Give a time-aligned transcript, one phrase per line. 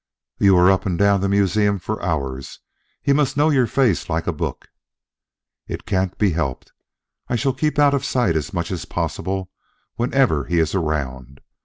[0.39, 2.59] "You were up and down the museum for hours.
[3.03, 4.69] He must know your face like a book."
[5.67, 6.73] "It can't be helped,
[7.27, 9.51] I shall keep out of sight as much as possible
[9.97, 11.39] whenever he is around.